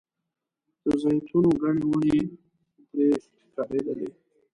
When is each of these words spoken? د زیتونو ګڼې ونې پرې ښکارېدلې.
د 0.83 0.87
زیتونو 1.01 1.49
ګڼې 1.61 1.83
ونې 1.89 2.17
پرې 2.89 3.07
ښکارېدلې. 3.47 4.09